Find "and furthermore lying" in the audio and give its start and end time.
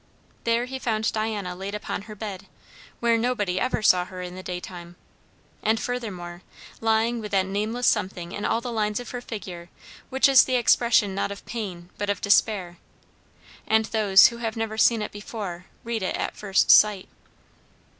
5.61-7.19